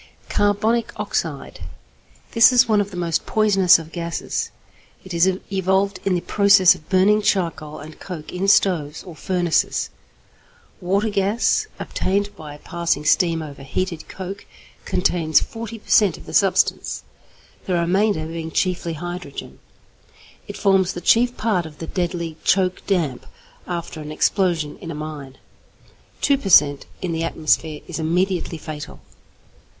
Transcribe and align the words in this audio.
=Carbonic 0.29 0.91
Oxide.= 0.99 1.59
This 2.31 2.51
is 2.51 2.67
one 2.67 2.81
of 2.81 2.89
the 2.89 2.97
most 2.97 3.27
poisonous 3.27 3.77
of 3.77 3.91
gases. 3.91 4.49
It 5.05 5.13
is 5.13 5.27
evolved 5.53 5.99
in 6.03 6.15
the 6.15 6.21
process 6.21 6.73
of 6.73 6.89
burning 6.89 7.21
charcoal 7.21 7.77
and 7.77 7.99
coke 7.99 8.33
in 8.33 8.47
stoves 8.47 9.03
or 9.03 9.15
furnaces. 9.15 9.91
Water 10.79 11.11
gas, 11.11 11.67
obtained 11.79 12.35
by 12.35 12.57
passing 12.57 13.05
steam 13.05 13.43
over 13.43 13.61
heated 13.61 14.07
coke, 14.07 14.47
contains 14.85 15.39
40 15.39 15.77
per 15.77 15.89
cent. 15.91 16.17
of 16.17 16.25
the 16.25 16.33
substance, 16.33 17.03
the 17.65 17.75
remainder 17.75 18.25
being 18.25 18.49
chiefly 18.49 18.93
hydrogen. 18.93 19.59
It 20.47 20.57
forms 20.57 20.93
the 20.93 21.01
chief 21.01 21.37
part 21.37 21.67
of 21.67 21.77
the 21.77 21.85
deadly 21.85 22.37
'choke 22.43 22.81
damp' 22.87 23.27
after 23.67 24.01
an 24.01 24.11
explosion 24.11 24.79
in 24.79 24.89
a 24.89 24.95
mine. 24.95 25.37
Two 26.21 26.39
per 26.39 26.49
cent. 26.49 26.87
in 27.03 27.11
the 27.11 27.23
atmosphere 27.23 27.81
is 27.87 27.99
immediately 27.99 28.57
fatal. 28.57 28.99